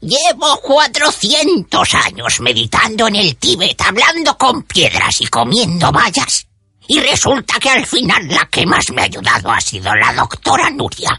Llevo 0.00 0.60
cuatrocientos 0.60 1.94
años 1.94 2.40
meditando 2.40 3.08
en 3.08 3.16
el 3.16 3.36
Tíbet, 3.36 3.80
hablando 3.80 4.38
con 4.38 4.62
piedras 4.62 5.20
y 5.20 5.26
comiendo 5.26 5.90
vallas. 5.90 6.46
Y 6.86 7.00
resulta 7.00 7.58
que 7.58 7.68
al 7.68 7.84
final 7.84 8.28
la 8.28 8.46
que 8.46 8.64
más 8.64 8.90
me 8.92 9.02
ha 9.02 9.06
ayudado 9.06 9.50
ha 9.50 9.60
sido 9.60 9.94
la 9.94 10.14
doctora 10.14 10.70
Nuria. 10.70 11.18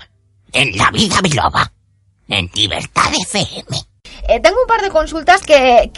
En 0.52 0.76
la 0.78 0.90
vida 0.92 1.20
biloba. 1.22 1.72
En 2.28 2.50
Libertad 2.54 3.12
FM. 3.14 3.89
Eh, 4.32 4.40
tengo 4.42 4.62
un 4.62 4.68
par 4.68 4.84
de 4.84 4.92
consultas 4.92 5.42
que, 5.42 5.90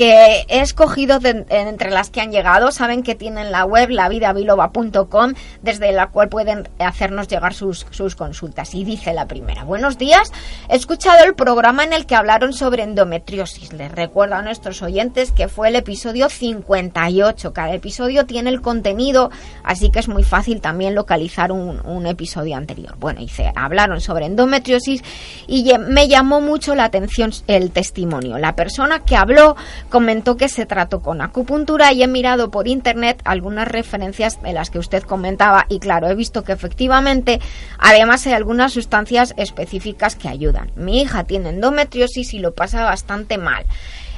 he 0.48 0.62
escogido 0.62 1.20
entre 1.50 1.92
las 1.92 2.10
que 2.10 2.22
han 2.22 2.32
llegado. 2.32 2.72
Saben 2.72 3.04
que 3.04 3.14
tienen 3.14 3.52
la 3.52 3.66
web 3.66 3.90
lavidabiloba.com 3.90 5.34
desde 5.62 5.92
la 5.92 6.08
cual 6.12 6.30
pueden 6.30 6.70
hacernos 6.80 7.28
llegar 7.28 7.54
sus, 7.54 7.86
sus 7.90 8.16
consultas. 8.16 8.74
Y 8.74 8.86
dice 8.86 9.12
la 9.12 9.28
primera, 9.28 9.66
buenos 9.66 9.98
días, 9.98 10.32
he 10.70 10.78
escuchado 10.78 11.26
el 11.26 11.36
programa 11.36 11.84
en 11.84 11.92
el 11.92 12.06
que 12.06 12.16
hablaron 12.16 12.54
sobre 12.54 12.84
endometriosis. 12.84 13.74
Les 13.74 13.92
recuerdo 13.92 14.36
a 14.36 14.42
nuestros 14.42 14.82
oyentes 14.82 15.34
que 15.34 15.50
fue 15.50 15.68
el 15.68 15.76
episodio 15.76 16.30
58. 16.30 17.52
Cada 17.52 17.74
episodio 17.74 18.26
tiene 18.26 18.50
el 18.50 18.62
contenido, 18.62 19.30
así 19.62 19.92
que 19.92 20.00
es 20.00 20.08
muy 20.08 20.24
fácil 20.24 20.62
también 20.62 20.96
localizar 20.96 21.52
un, 21.52 21.86
un 21.86 22.06
episodio 22.08 22.56
anterior. 22.56 22.96
Bueno, 22.98 23.20
dice, 23.20 23.52
hablaron 23.58 24.00
sobre 24.00 24.28
endometriosis 24.28 25.04
y 25.48 25.70
me 25.80 26.08
llamó 26.08 26.40
mucho 26.40 26.76
la 26.76 26.86
atención 26.86 27.32
el 27.48 27.72
testimonio 27.72 28.21
la 28.22 28.56
persona 28.56 29.00
que 29.00 29.16
habló 29.16 29.56
comentó 29.90 30.38
que 30.38 30.50
se 30.50 30.66
trató 30.66 31.02
con 31.02 31.22
acupuntura 31.22 31.92
y 31.92 32.04
he 32.04 32.08
mirado 32.08 32.52
por 32.52 32.68
internet 32.68 33.22
algunas 33.26 33.68
referencias 33.68 34.42
de 34.42 34.54
las 34.54 34.70
que 34.70 34.80
usted 34.80 35.04
comentaba 35.04 35.66
y 35.70 35.80
claro, 35.80 36.10
he 36.10 36.16
visto 36.16 36.44
que 36.44 36.52
efectivamente 36.52 37.40
además 37.78 38.26
hay 38.28 38.34
algunas 38.34 38.74
sustancias 38.74 39.34
específicas 39.38 40.16
que 40.16 40.30
ayudan. 40.30 40.72
Mi 40.76 41.02
hija 41.02 41.24
tiene 41.24 41.50
endometriosis 41.50 42.34
y 42.34 42.40
lo 42.40 42.54
pasa 42.54 42.84
bastante 42.84 43.38
mal. 43.38 43.66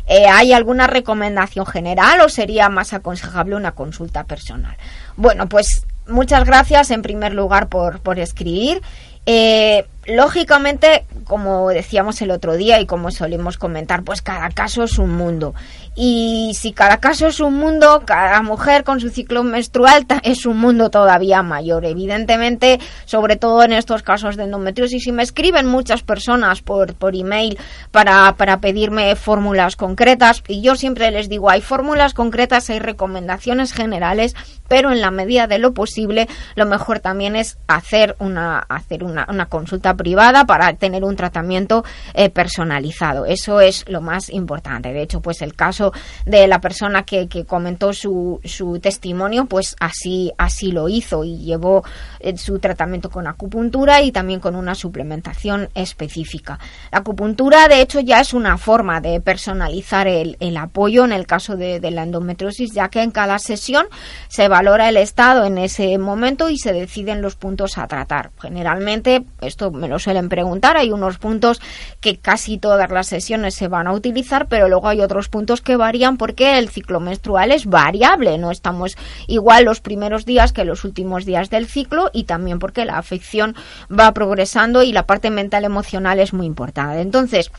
Eh, 0.06 0.26
¿Hay 0.28 0.52
alguna 0.52 0.88
recomendación 0.88 1.66
general 1.66 2.22
o 2.22 2.30
sería 2.30 2.70
más 2.70 2.94
aconsejable 2.94 3.56
una 3.56 3.72
consulta 3.72 4.26
personal? 4.26 4.76
Bueno, 5.16 5.48
pues 5.48 5.86
muchas 6.08 6.44
gracias 6.44 6.92
en 6.92 7.02
primer 7.02 7.34
lugar 7.34 7.70
por, 7.70 8.02
por 8.02 8.20
escribir. 8.20 8.82
Eh, 9.26 9.86
lógicamente, 10.06 11.06
como 11.26 11.70
decíamos 11.70 12.22
el 12.22 12.32
otro 12.32 12.56
día 12.56 12.80
y 12.80 12.86
como 12.86 13.12
solemos 13.12 13.58
comentar, 13.58 14.04
pues 14.04 14.22
cada 14.22 14.50
caso 14.50 14.84
es 14.84 14.98
un 14.98 15.12
mundo. 15.16 15.54
Y 15.96 16.54
si 16.56 16.72
cada 16.72 16.98
caso 16.98 17.28
es 17.28 17.40
un 17.40 17.56
mundo, 17.56 18.02
cada 18.06 18.42
mujer 18.42 18.84
con 18.84 19.00
su 19.00 19.10
ciclo 19.10 19.44
menstrual 19.44 20.08
es 20.24 20.46
un 20.46 20.58
mundo 20.58 20.90
todavía 20.90 21.44
mayor. 21.44 21.86
Evidentemente, 21.86 22.80
sobre 23.06 23.36
todo 23.36 23.64
en 23.64 23.74
estos 23.74 24.02
casos 24.02 24.36
de 24.36 24.46
endometriosis, 24.46 25.06
y 25.06 25.12
me 25.12 25.24
escriben 25.24 25.68
muchas 25.68 26.02
personas 26.02 26.62
por, 26.62 26.96
por 26.96 27.16
email 27.16 27.60
para, 27.92 28.34
para 28.38 28.58
pedirme 28.60 29.16
fórmulas 29.16 29.76
concretas, 29.76 30.44
y 30.48 30.62
yo 30.62 30.76
siempre 30.76 31.12
les 31.12 31.30
digo, 31.30 31.50
hay 31.50 31.62
fórmulas 31.62 32.14
concretas, 32.14 32.70
hay 32.70 32.80
recomendaciones 32.80 33.72
generales, 33.72 34.36
pero 34.68 34.92
en 34.92 35.02
la 35.02 35.12
medida 35.12 35.46
de 35.46 35.60
lo 35.60 35.74
posible, 35.74 36.28
lo 36.56 36.66
mejor 36.66 37.00
también 37.00 37.36
es 37.36 37.60
hacer 37.68 38.16
una, 38.18 38.60
hacer 38.60 39.04
una, 39.04 39.28
una 39.30 39.46
consulta 39.46 39.93
privada 39.96 40.46
para 40.46 40.74
tener 40.74 41.04
un 41.04 41.16
tratamiento 41.16 41.84
eh, 42.14 42.30
personalizado. 42.30 43.26
Eso 43.26 43.62
es 43.62 43.86
lo 43.88 44.02
más 44.02 44.30
importante. 44.30 44.94
De 44.94 45.02
hecho, 45.02 45.22
pues 45.22 45.42
el 45.42 45.56
caso 45.56 45.94
de 46.26 46.48
la 46.48 46.60
persona 46.60 47.04
que, 47.04 47.28
comentó 47.48 47.94
su, 47.94 48.40
su, 48.44 48.80
testimonio, 48.80 49.46
pues 49.46 49.76
así, 49.80 50.32
así 50.38 50.72
lo 50.72 50.90
hizo 50.90 51.24
y 51.24 51.38
llevó 51.40 51.84
eh, 52.20 52.38
su 52.38 52.60
tratamiento 52.60 53.10
con 53.10 53.28
acupuntura 53.28 54.02
y 54.02 54.12
también 54.12 54.40
con 54.40 54.56
una 54.56 54.76
suplementación 54.76 55.70
específica. 55.74 56.60
La 56.92 57.00
acupuntura, 57.00 57.68
de 57.68 57.82
hecho, 57.82 58.00
ya 58.00 58.20
es 58.20 58.34
una 58.34 58.58
forma 58.58 59.02
de 59.02 59.22
personalizar 59.22 60.08
el, 60.08 60.38
apoyo 60.58 61.04
en 61.04 61.12
el 61.12 61.26
caso 61.26 61.56
de, 61.56 61.80
de 61.80 61.92
la 61.92 62.04
endometriosis, 62.04 62.74
ya 62.74 62.90
que 62.90 63.02
en 63.02 63.12
cada 63.12 63.40
sesión 63.40 63.88
se 64.28 64.48
valora 64.48 64.90
el 64.90 64.98
estado 64.98 65.46
en 65.46 65.58
ese 65.58 65.98
momento 65.98 66.50
y 66.50 66.58
se 66.58 66.74
deciden 66.74 67.22
los 67.22 67.36
puntos 67.36 67.78
a 67.78 67.88
tratar. 67.88 68.32
Generalmente, 68.42 69.26
esto 69.42 69.72
me 69.84 69.90
lo 69.90 70.00
suelen 70.00 70.30
preguntar, 70.30 70.78
hay 70.78 70.92
unos 70.92 71.18
puntos 71.18 71.62
que 72.00 72.18
casi 72.18 72.58
todas 72.58 72.90
las 72.90 73.08
sesiones 73.08 73.54
se 73.54 73.68
van 73.68 73.86
a 73.86 73.92
utilizar, 73.92 74.48
pero 74.48 74.70
luego 74.70 74.88
hay 74.88 75.02
otros 75.02 75.28
puntos 75.28 75.60
que 75.60 75.76
varían 75.76 76.16
porque 76.16 76.58
el 76.58 76.70
ciclo 76.70 77.02
menstrual 77.02 77.52
es 77.52 77.66
variable, 77.66 78.38
no 78.38 78.50
estamos 78.50 78.96
igual 79.28 79.66
los 79.66 79.82
primeros 79.82 80.26
días 80.26 80.54
que 80.54 80.64
los 80.64 80.86
últimos 80.86 81.26
días 81.26 81.50
del 81.50 81.68
ciclo 81.68 82.12
y 82.14 82.24
también 82.24 82.60
porque 82.60 82.86
la 82.86 82.98
afección 82.98 83.58
va 83.92 84.14
progresando 84.14 84.84
y 84.84 84.94
la 84.94 85.06
parte 85.06 85.32
mental 85.32 85.66
emocional 85.66 86.22
es 86.22 86.32
muy 86.32 86.46
importante. 86.46 87.02
Entonces, 87.02 87.52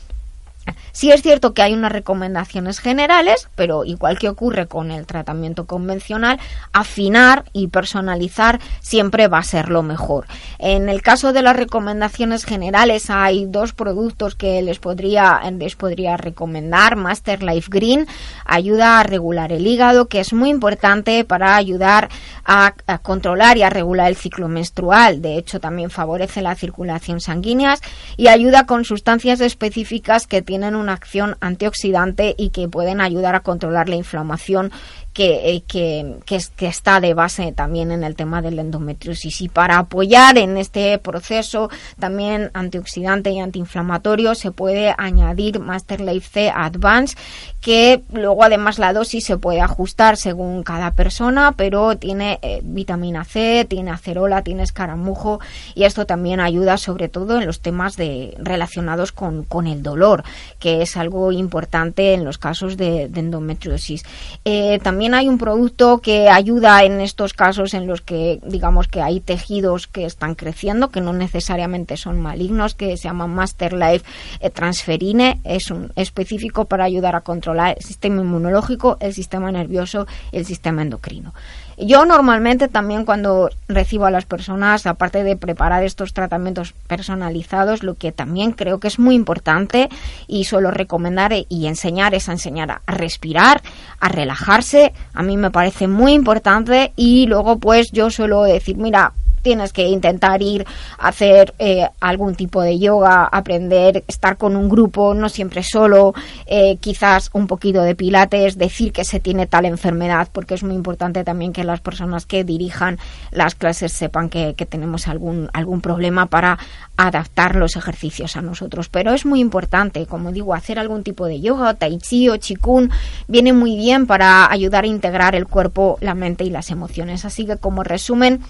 Sí 0.91 1.11
es 1.11 1.21
cierto 1.21 1.53
que 1.53 1.61
hay 1.61 1.73
unas 1.73 1.91
recomendaciones 1.91 2.79
generales, 2.79 3.49
pero 3.55 3.85
igual 3.85 4.17
que 4.17 4.29
ocurre 4.29 4.67
con 4.67 4.91
el 4.91 5.05
tratamiento 5.05 5.65
convencional, 5.65 6.39
afinar 6.73 7.45
y 7.53 7.67
personalizar 7.67 8.59
siempre 8.79 9.27
va 9.27 9.39
a 9.39 9.43
ser 9.43 9.69
lo 9.69 9.83
mejor. 9.83 10.25
En 10.57 10.89
el 10.89 11.01
caso 11.01 11.33
de 11.33 11.41
las 11.41 11.55
recomendaciones 11.55 12.45
generales 12.45 13.09
hay 13.09 13.45
dos 13.45 13.73
productos 13.73 14.35
que 14.35 14.61
les 14.61 14.79
podría, 14.79 15.41
les 15.51 15.75
podría 15.75 16.17
recomendar. 16.17 16.95
Master 16.95 17.43
Life 17.43 17.69
Green 17.69 18.07
ayuda 18.45 18.99
a 18.99 19.03
regular 19.03 19.51
el 19.51 19.67
hígado, 19.67 20.07
que 20.07 20.21
es 20.21 20.33
muy 20.33 20.49
importante 20.49 21.25
para 21.25 21.55
ayudar 21.57 22.09
a, 22.45 22.73
a 22.87 22.97
controlar 22.99 23.57
y 23.57 23.63
a 23.63 23.69
regular 23.69 24.07
el 24.07 24.15
ciclo 24.15 24.47
menstrual. 24.47 25.21
De 25.21 25.37
hecho, 25.37 25.59
también 25.59 25.89
favorece 25.89 26.41
la 26.41 26.55
circulación 26.55 27.19
sanguínea 27.19 27.75
y 28.17 28.29
ayuda 28.29 28.65
con 28.65 28.85
sustancias 28.85 29.41
específicas 29.41 30.25
que 30.25 30.41
tienen 30.41 30.54
una 30.63 30.93
acción 30.93 31.35
antioxidante 31.41 32.35
y 32.37 32.51
que 32.51 32.69
pueden 32.69 33.01
ayudar 33.01 33.35
a 33.35 33.41
controlar 33.41 33.89
la 33.89 33.95
inflamación 33.95 34.71
que, 35.15 35.49
eh, 35.49 35.63
que, 35.65 36.17
que, 36.25 36.67
está 36.67 36.99
de 36.99 37.13
base 37.13 37.53
también 37.53 37.91
en 37.91 38.03
el 38.03 38.17
tema 38.17 38.41
del 38.41 38.59
endometriosis. 38.59 39.39
Y 39.39 39.47
para 39.47 39.77
apoyar 39.77 40.37
en 40.37 40.57
este 40.57 40.97
proceso 40.97 41.69
también 41.97 42.51
antioxidante 42.53 43.31
y 43.31 43.39
antiinflamatorio 43.39 44.35
se 44.35 44.51
puede 44.51 44.93
añadir 44.97 45.61
Master 45.61 46.01
Life 46.01 46.29
C 46.33 46.51
Advance, 46.53 47.15
que 47.61 48.03
luego 48.11 48.43
además 48.43 48.77
la 48.77 48.91
dosis 48.91 49.23
se 49.23 49.37
puede 49.37 49.61
ajustar 49.61 50.17
según 50.17 50.63
cada 50.63 50.91
persona, 50.91 51.53
pero 51.53 51.97
tiene 51.97 52.39
eh, 52.41 52.59
vitamina 52.61 53.23
C, 53.23 53.65
tiene 53.69 53.91
acerola, 53.91 54.43
tiene 54.43 54.63
escaramujo 54.63 55.39
y 55.75 55.85
esto 55.85 56.05
también 56.05 56.41
ayuda 56.41 56.75
sobre 56.75 57.07
todo 57.07 57.39
en 57.39 57.45
los 57.45 57.61
temas 57.61 57.95
de, 57.95 58.35
relacionados 58.37 59.13
con, 59.13 59.45
con 59.45 59.65
el 59.65 59.81
dolor, 59.81 60.25
que 60.59 60.81
es 60.81 60.97
algo 60.97 61.31
importante 61.31 62.13
en 62.13 62.25
los 62.25 62.37
casos 62.37 62.75
de, 62.75 63.07
de 63.07 63.19
endometriosis. 63.21 64.03
Eh, 64.43 64.79
también 64.83 65.04
hay 65.13 65.27
un 65.27 65.37
producto 65.37 65.99
que 65.99 66.29
ayuda 66.29 66.83
en 66.83 67.01
estos 67.01 67.33
casos 67.33 67.73
en 67.73 67.87
los 67.87 68.01
que 68.01 68.39
digamos 68.45 68.87
que 68.87 69.01
hay 69.01 69.19
tejidos 69.19 69.87
que 69.87 70.05
están 70.05 70.35
creciendo, 70.35 70.89
que 70.89 71.01
no 71.01 71.13
necesariamente 71.13 71.97
son 71.97 72.19
malignos, 72.19 72.75
que 72.75 72.97
se 72.97 73.03
llama 73.03 73.27
Master 73.27 73.73
Life 73.73 74.05
eh, 74.39 74.49
Transferine, 74.49 75.39
es 75.43 75.71
un 75.71 75.91
específico 75.95 76.65
para 76.65 76.85
ayudar 76.85 77.15
a 77.15 77.21
controlar 77.21 77.75
el 77.77 77.83
sistema 77.83 78.21
inmunológico, 78.21 78.97
el 78.99 79.13
sistema 79.13 79.51
nervioso 79.51 80.07
y 80.31 80.37
el 80.37 80.45
sistema 80.45 80.81
endocrino. 80.81 81.33
Yo 81.77 82.05
normalmente 82.05 82.67
también 82.67 83.05
cuando 83.05 83.49
recibo 83.67 84.05
a 84.05 84.11
las 84.11 84.25
personas, 84.25 84.85
aparte 84.85 85.23
de 85.23 85.35
preparar 85.35 85.83
estos 85.83 86.13
tratamientos 86.13 86.73
personalizados, 86.87 87.83
lo 87.83 87.95
que 87.95 88.11
también 88.11 88.53
creo 88.53 88.79
que 88.79 88.87
es 88.87 88.99
muy 88.99 89.15
importante 89.15 89.89
y 90.27 90.45
suelo 90.45 90.71
recomendar 90.71 91.33
y 91.33 91.67
enseñar 91.67 92.15
es 92.15 92.29
a 92.29 92.33
enseñar 92.33 92.71
a 92.71 92.81
respirar, 92.87 93.61
a 93.99 94.09
relajarse. 94.09 94.93
A 95.13 95.23
mí 95.23 95.37
me 95.37 95.51
parece 95.51 95.87
muy 95.87 96.13
importante 96.13 96.93
y 96.95 97.25
luego 97.27 97.57
pues 97.59 97.91
yo 97.91 98.09
suelo 98.09 98.43
decir, 98.43 98.77
mira, 98.77 99.13
tienes 99.45 99.73
que 99.73 99.87
intentar 99.87 100.41
ir 100.41 100.65
a 100.97 101.09
hacer 101.09 101.53
eh, 101.59 101.87
algún 101.99 102.33
tipo 102.33 102.63
de 102.63 102.79
yoga, 102.79 103.25
aprender, 103.25 104.03
estar 104.07 104.37
con 104.37 104.55
un 104.55 104.67
grupo, 104.67 105.13
no 105.13 105.29
siempre 105.29 105.61
solo, 105.61 106.15
eh, 106.47 106.77
quizás 106.77 107.29
un 107.31 107.45
poquito 107.45 107.83
de 107.83 107.93
pilates, 107.93 108.57
decir 108.57 108.91
que 108.91 109.05
se 109.05 109.19
tiene 109.19 109.45
tal 109.45 109.65
enfermedad, 109.65 110.29
porque 110.31 110.55
es 110.55 110.63
muy 110.63 110.73
importante 110.73 111.23
también 111.23 111.53
que 111.53 111.63
las 111.63 111.79
personas 111.79 112.25
que 112.25 112.43
dirijan 112.43 112.97
las 113.29 113.53
clases 113.53 113.93
sepan 113.93 114.29
que, 114.29 114.55
que 114.55 114.65
tenemos 114.65 115.07
algún, 115.07 115.47
algún 115.53 115.79
problema 115.79 116.25
para 116.25 116.57
adaptar 116.97 117.55
los 117.55 117.75
ejercicios 117.75 118.37
a 118.37 118.41
nosotros. 118.41 118.89
Pero 118.89 119.13
es 119.13 119.27
muy 119.27 119.41
importante, 119.41 120.07
como 120.07 120.31
digo, 120.31 120.55
hacer 120.55 120.79
algún 120.79 121.03
tipo 121.03 121.27
de 121.27 121.39
yoga, 121.39 121.75
tai 121.75 121.99
chi 121.99 122.29
o 122.29 122.37
chikun 122.37 122.89
viene 123.27 123.53
muy 123.53 123.77
bien 123.77 124.07
para 124.07 124.51
ayudar 124.51 124.85
a 124.85 124.87
integrar 124.87 125.35
el 125.35 125.45
cuerpo, 125.45 125.99
la 126.01 126.15
mente 126.15 126.45
y 126.45 126.49
las 126.49 126.71
emociones. 126.71 127.25
Así 127.25 127.45
que 127.45 127.57
como 127.57 127.83
resumen, 127.83 128.41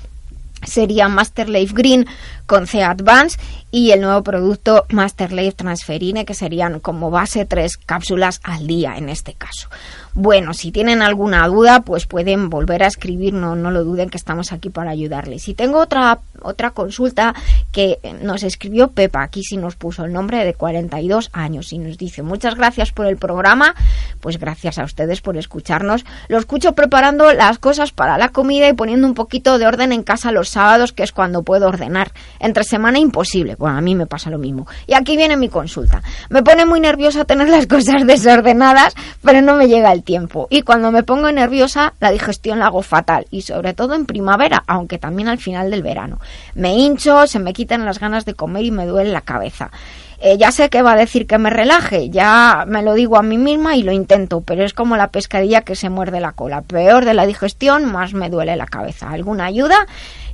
sería 0.66 1.08
Master 1.08 1.50
Life 1.50 1.74
Green 1.76 2.06
con 2.46 2.68
C 2.68 2.84
Advance 2.84 3.40
y 3.72 3.92
el 3.92 4.02
nuevo 4.02 4.24
producto 4.24 4.86
Master 4.90 5.32
Life 5.32 5.54
Transferine 5.54 6.26
que 6.26 6.34
serían 6.34 6.80
como 6.80 7.12
base 7.12 7.46
tres 7.46 7.78
cápsulas 7.78 8.40
al 8.44 8.68
día 8.68 8.98
en 8.98 9.10
este 9.10 9.34
caso. 9.34 9.70
Bueno, 10.18 10.54
si 10.54 10.72
tienen 10.72 11.02
alguna 11.02 11.46
duda, 11.46 11.82
pues 11.82 12.06
pueden 12.06 12.50
volver 12.50 12.84
a 12.84 12.88
escribir, 12.88 13.34
no, 13.34 13.58
no 13.58 13.70
lo 13.70 13.84
duden 13.84 14.10
que 14.10 14.16
estamos 14.16 14.54
aquí 14.54 14.70
para 14.70 14.92
ayudarles. 14.92 15.44
Si 15.44 15.54
tengo 15.54 15.78
otra, 15.80 16.20
otra 16.42 16.72
consulta 16.72 17.36
que 17.74 18.00
nos 18.22 18.44
escribió 18.44 18.92
Pepa, 18.92 19.24
aquí 19.24 19.44
sí 19.44 19.58
nos 19.58 19.76
puso 19.76 20.06
el 20.06 20.14
nombre 20.14 20.46
de 20.46 20.54
42 20.54 21.32
años 21.34 21.74
y 21.74 21.80
nos 21.80 21.98
dice, 21.98 22.22
muchas 22.22 22.56
gracias 22.56 22.94
por 22.94 23.08
el 23.08 23.18
programa, 23.18 23.76
pues 24.22 24.40
gracias 24.40 24.80
a 24.80 24.86
ustedes 24.86 25.20
por 25.20 25.36
escucharnos. 25.36 26.06
Lo 26.30 26.38
escucho 26.38 26.76
preparando 26.76 27.34
las 27.34 27.60
cosas 27.60 27.92
para 27.92 28.18
la 28.18 28.30
comida 28.30 28.70
y 28.70 28.74
poniendo 28.74 29.08
un 29.08 29.16
poquito 29.16 29.58
de 29.58 29.68
orden 29.68 29.92
en 29.92 30.04
casa 30.04 30.32
los 30.32 30.48
sábados, 30.48 30.94
que 30.94 31.04
es 31.04 31.12
cuando 31.12 31.44
puedo 31.44 31.68
ordenar. 31.68 32.14
Entre 32.40 32.64
semana 32.64 33.00
imposible, 33.00 33.56
bueno, 33.56 33.78
a 33.78 33.82
mí 33.82 33.96
me 33.96 34.06
pasa 34.06 34.30
lo 34.30 34.38
mismo. 34.38 34.66
Y 34.88 34.94
aquí 34.94 35.18
viene 35.18 35.36
mi 35.36 35.50
consulta. 35.50 36.02
Me 36.30 36.42
pone 36.42 36.66
muy 36.66 36.80
nerviosa 36.80 37.26
tener 37.26 37.50
las 37.50 37.68
cosas 37.68 37.96
desordenadas, 38.08 38.96
pero 39.22 39.42
no 39.42 39.58
me 39.58 39.68
llega 39.68 39.92
el 39.92 40.05
tiempo. 40.06 40.48
Y 40.50 40.62
cuando 40.62 40.92
me 40.92 41.04
pongo 41.04 41.30
nerviosa, 41.32 41.94
la 42.00 42.12
digestión 42.12 42.60
la 42.60 42.68
hago 42.68 42.82
fatal. 42.82 43.28
Y 43.32 43.42
sobre 43.42 43.74
todo 43.74 43.94
en 43.94 44.06
primavera, 44.06 44.64
aunque 44.68 44.98
también 44.98 45.28
al 45.28 45.40
final 45.40 45.70
del 45.72 45.84
verano. 45.84 46.20
Me 46.54 46.74
hincho, 46.78 47.28
se 47.28 47.40
me 47.40 47.52
quitan 47.52 47.84
las 47.84 48.00
ganas 48.00 48.24
de 48.24 48.36
comer 48.36 48.64
y 48.64 48.72
me 48.72 48.86
duele 48.86 49.12
la 49.12 49.22
cabeza. 49.22 49.72
Eh, 50.22 50.38
ya 50.38 50.52
sé 50.52 50.70
que 50.70 50.82
va 50.82 50.94
a 50.94 50.98
decir 50.98 51.28
que 51.28 51.38
me 51.38 51.50
relaje, 51.50 52.10
ya 52.10 52.66
me 52.68 52.82
lo 52.82 52.94
digo 52.94 53.18
a 53.18 53.24
mí 53.24 53.38
misma 53.38 53.76
y 53.76 53.84
lo 53.84 53.92
intento, 53.92 54.42
pero 54.42 54.64
es 54.64 54.74
como 54.74 54.96
la 54.98 55.10
pescadilla 55.10 55.62
que 55.62 55.76
se 55.76 55.90
muerde 55.90 56.20
la 56.20 56.32
cola. 56.32 56.62
Peor 56.62 57.06
de 57.06 57.14
la 57.14 57.26
digestión, 57.26 57.86
más 57.86 58.14
me 58.14 58.30
duele 58.30 58.56
la 58.56 58.66
cabeza. 58.66 59.10
¿Alguna 59.10 59.46
ayuda? 59.46 59.86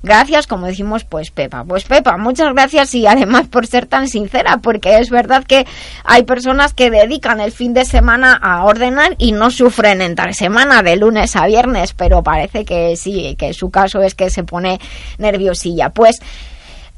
Gracias, 0.03 0.47
como 0.47 0.65
decimos, 0.65 1.03
pues 1.03 1.29
Pepa. 1.29 1.63
Pues 1.63 1.83
Pepa, 1.83 2.17
muchas 2.17 2.53
gracias 2.53 2.95
y 2.95 3.05
además 3.05 3.47
por 3.47 3.67
ser 3.67 3.85
tan 3.85 4.07
sincera, 4.07 4.57
porque 4.57 4.97
es 4.97 5.09
verdad 5.09 5.43
que 5.43 5.65
hay 6.03 6.23
personas 6.23 6.73
que 6.73 6.89
dedican 6.89 7.39
el 7.39 7.51
fin 7.51 7.73
de 7.73 7.85
semana 7.85 8.33
a 8.41 8.65
ordenar 8.65 9.15
y 9.19 9.31
no 9.31 9.51
sufren 9.51 10.01
entre 10.01 10.33
semana 10.33 10.81
de 10.81 10.95
lunes 10.95 11.35
a 11.35 11.45
viernes, 11.45 11.93
pero 11.93 12.23
parece 12.23 12.65
que 12.65 12.95
sí, 12.95 13.35
que 13.37 13.53
su 13.53 13.69
caso 13.69 14.01
es 14.01 14.15
que 14.15 14.29
se 14.31 14.43
pone 14.43 14.79
nerviosilla. 15.19 15.89
Pues 15.89 16.19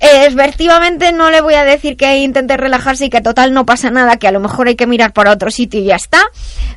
Efectivamente, 0.05 1.13
no 1.13 1.31
le 1.31 1.39
voy 1.39 1.53
a 1.53 1.63
decir 1.63 1.95
que 1.95 2.17
intente 2.17 2.57
relajarse 2.57 3.05
y 3.05 3.09
que 3.09 3.21
total 3.21 3.53
no 3.53 3.65
pasa 3.65 3.89
nada, 3.89 4.17
que 4.17 4.27
a 4.27 4.33
lo 4.33 4.41
mejor 4.41 4.67
hay 4.67 4.75
que 4.75 4.85
mirar 4.85 5.13
para 5.13 5.31
otro 5.31 5.49
sitio 5.49 5.79
y 5.79 5.85
ya 5.85 5.95
está. 5.95 6.19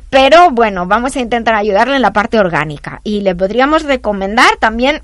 Pero 0.09 0.49
bueno, 0.51 0.85
vamos 0.85 1.17
a 1.17 1.19
intentar 1.19 1.55
ayudarle 1.55 1.97
en 1.97 2.01
la 2.01 2.13
parte 2.13 2.39
orgánica. 2.39 3.01
Y 3.03 3.19
le 3.19 3.35
podríamos 3.35 3.83
recomendar 3.83 4.55
también 4.61 5.01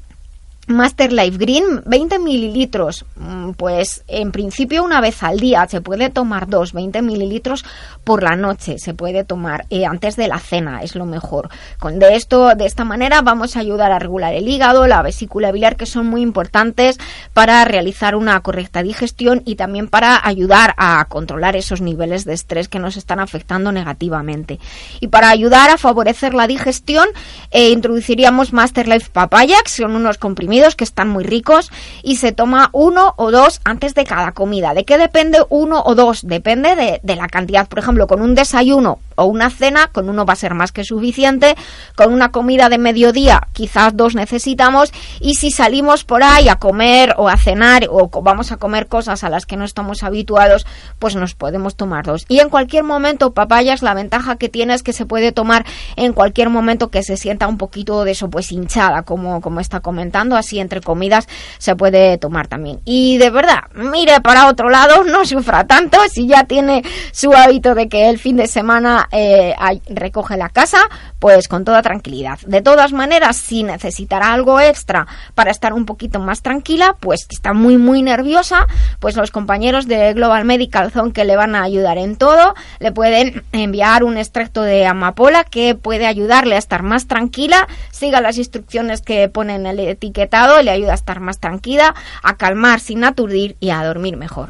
Master 0.68 1.12
Life 1.12 1.38
Green, 1.38 1.84
20 1.86 2.20
mililitros. 2.20 3.06
Mm, 3.18 3.52
pues 3.52 4.04
en 4.08 4.32
principio 4.32 4.84
una 4.84 5.02
vez 5.02 5.22
al 5.22 5.40
día. 5.40 5.68
Se 5.68 5.82
puede 5.82 6.10
tomar 6.10 6.48
dos, 6.48 6.72
20 6.72 7.02
mililitros 7.02 7.66
por 8.06 8.24
la 8.24 8.38
noche. 8.38 8.78
Se 8.80 8.94
puede 8.94 9.26
tomar 9.26 9.66
eh, 9.70 9.86
antes 9.86 10.16
de 10.16 10.30
la 10.30 10.40
cena, 10.40 10.82
es 10.82 10.96
lo 10.96 11.06
mejor. 11.06 11.50
Con 11.80 12.00
de 12.00 12.16
esto, 12.16 12.56
de 12.56 12.66
esta 12.66 12.86
manera, 12.86 13.22
vamos 13.22 13.58
a 13.58 13.60
ayudar 13.60 13.92
a 13.92 14.00
regular 14.00 14.34
el 14.34 14.48
hígado, 14.48 14.88
la 14.88 15.02
vesícula 15.02 15.52
biliar, 15.52 15.76
que 15.76 15.86
son 15.86 16.08
muy 16.08 16.22
importantes 16.22 16.98
para 17.34 17.66
realizar 17.66 18.16
una 18.16 18.40
correcta 18.40 18.84
digestión 18.84 19.42
y 19.46 19.56
también 19.56 19.90
para 19.90 20.26
ayudar 20.26 20.76
a 20.78 21.04
controlar 21.06 21.58
esos 21.58 21.82
niveles 21.82 22.24
de 22.24 22.34
estrés 22.34 22.70
que 22.70 22.80
nos 22.80 22.96
están 22.96 23.20
afectando 23.20 23.74
negativamente. 23.74 24.60
Y 25.02 25.08
para 25.08 25.30
ayudar 25.30 25.70
a 25.70 25.78
favorecer 25.78 26.34
la 26.34 26.48
digestión, 26.48 27.08
eh, 27.52 27.70
introduciríamos 27.72 28.54
Master 28.54 28.88
Life 28.88 29.10
Papaya, 29.12 29.58
que 29.64 29.70
son 29.70 29.96
unos 29.96 30.18
comprimidos 30.18 30.53
que 30.76 30.84
están 30.84 31.10
muy 31.10 31.24
ricos 31.24 31.72
y 32.04 32.18
se 32.18 32.32
toma 32.32 32.70
uno 32.74 33.16
o 33.18 33.32
dos 33.32 33.60
antes 33.64 33.96
de 33.96 34.06
cada 34.06 34.34
comida. 34.34 34.76
¿De 34.76 34.86
qué 34.86 35.00
depende 35.00 35.40
uno 35.50 35.82
o 35.84 35.96
dos? 35.96 36.28
Depende 36.28 37.00
de, 37.02 37.16
la 37.16 37.28
cantidad. 37.28 37.68
Por 37.68 37.80
ejemplo, 37.80 38.06
con 38.06 38.22
un 38.22 38.36
desayuno 38.36 39.00
o 39.16 39.26
una 39.26 39.50
cena, 39.50 39.88
con 39.88 40.10
uno 40.10 40.26
va 40.26 40.34
a 40.34 40.38
ser 40.38 40.54
más 40.54 40.72
que 40.72 40.84
suficiente, 40.84 41.56
con 41.96 42.14
una 42.14 42.32
comida 42.32 42.70
de 42.70 42.78
mediodía 42.78 43.42
quizás 43.54 43.96
dos 43.96 44.16
necesitamos 44.16 44.92
y 45.20 45.36
si 45.36 45.52
salimos 45.52 46.04
por 46.04 46.24
ahí 46.24 46.50
a 46.50 46.56
comer 46.56 47.16
o 47.18 47.30
a 47.30 47.38
cenar 47.38 47.88
o 47.90 48.10
vamos 48.22 48.52
a 48.52 48.58
comer 48.58 48.88
cosas 48.88 49.24
a 49.24 49.30
las 49.30 49.46
que 49.46 49.58
no 49.58 49.66
estamos 49.66 50.04
habituados, 50.04 50.66
pues 51.00 51.16
nos 51.16 51.36
podemos 51.36 51.76
tomar 51.76 52.06
dos. 52.06 52.26
Y 52.28 52.40
en 52.40 52.50
cualquier 52.50 52.84
momento, 52.84 53.34
papayas, 53.34 53.82
la 53.82 53.94
ventaja 53.94 54.38
que 54.38 54.50
tiene 54.50 54.74
es 54.74 54.84
que 54.84 54.94
se 54.94 55.06
puede 55.06 55.32
tomar 55.32 55.66
en 55.96 56.14
cualquier 56.14 56.50
momento 56.50 56.90
que 56.90 57.04
se 57.04 57.18
sienta 57.18 57.48
un 57.48 57.58
poquito 57.58 58.04
de 58.04 58.12
eso, 58.12 58.30
pues 58.30 58.52
hinchada, 58.52 59.04
como, 59.04 59.42
como 59.42 59.60
está 59.60 59.80
comentando, 59.80 60.36
así 60.36 60.60
entre 60.60 60.82
comidas 60.82 61.28
se 61.58 61.76
puede 61.76 62.18
tomar 62.18 62.48
también. 62.48 62.80
Y 62.86 63.18
de 63.18 63.30
verdad, 63.30 63.64
mire 63.76 64.22
para 64.22 64.48
otro 64.48 64.70
lado, 64.70 65.04
no 65.04 65.26
sufra 65.26 65.66
tanto 65.66 65.98
si 66.12 66.28
ya 66.28 66.46
tiene 66.46 66.84
su 67.12 67.34
hábito 67.34 67.76
de 67.76 67.88
que 67.88 68.10
el 68.10 68.20
fin 68.20 68.38
de 68.38 68.48
semana 68.48 69.03
eh, 69.12 69.56
recoge 69.88 70.38
la 70.38 70.50
casa, 70.50 70.80
pues 71.20 71.48
con 71.48 71.66
toda 71.66 71.82
tranquilidad. 71.82 72.40
De 72.46 72.62
todas 72.62 72.94
maneras, 72.94 73.38
si 73.38 73.64
necesitará 73.64 74.34
algo 74.34 74.60
extra 74.60 75.08
para 75.36 75.52
estar 75.52 75.74
un 75.74 75.86
poquito 75.86 76.20
más 76.20 76.42
tranquila, 76.42 76.96
pues 77.00 77.28
está 77.30 77.54
muy 77.54 77.78
muy 77.78 78.02
nerviosa, 78.02 78.68
pues 79.00 79.16
los 79.16 79.32
compañeros 79.32 79.88
de 79.88 80.14
Global 80.14 80.46
Medical 80.46 80.92
Zone 80.92 81.14
que 81.14 81.26
le 81.26 81.36
van 81.36 81.56
a 81.56 81.64
ayudar 81.64 81.98
en 81.98 82.16
todo, 82.16 82.56
le 82.80 82.92
pueden 82.92 83.44
enviar 83.52 84.04
un 84.04 84.18
extracto 84.18 84.62
de 84.62 84.86
amapola 84.86 85.44
que 85.44 85.76
puede 85.76 86.06
ayudarle 86.06 86.56
a 86.56 86.60
estar 86.60 86.84
más 86.84 87.08
tranquila, 87.08 87.68
siga 87.92 88.22
las 88.22 88.38
instrucciones 88.38 89.02
que 89.02 89.30
pone 89.30 89.56
en 89.56 89.66
el 89.66 89.80
etiquetado, 89.80 90.62
le 90.62 90.72
ayuda 90.72 90.92
a 90.92 90.96
estar 90.96 91.20
más 91.20 91.40
tranquila, 91.40 91.96
a 92.22 92.38
calmar 92.38 92.80
sin 92.80 93.04
aturdir 93.04 93.56
y 93.60 93.72
a 93.72 93.84
dormir 93.84 94.18
mejor. 94.18 94.50